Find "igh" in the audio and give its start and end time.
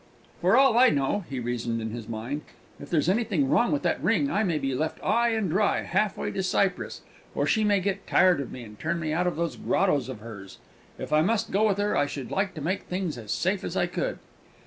5.03-5.29